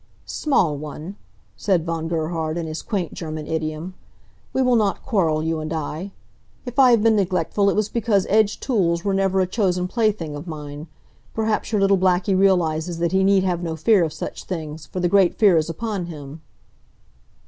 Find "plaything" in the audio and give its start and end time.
9.87-10.35